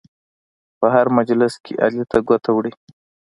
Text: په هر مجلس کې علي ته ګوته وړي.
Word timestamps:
په 0.79 0.85
هر 0.93 1.07
مجلس 1.17 1.53
کې 1.63 1.73
علي 1.83 2.03
ته 2.11 2.17
ګوته 2.27 2.49
وړي. 2.53 2.73